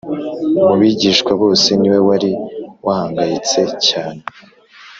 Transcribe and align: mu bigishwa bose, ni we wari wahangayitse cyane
mu 0.67 0.75
bigishwa 0.81 1.31
bose, 1.41 1.69
ni 1.79 1.87
we 1.93 1.99
wari 2.07 2.29
wahangayitse 2.85 3.61
cyane 3.87 4.21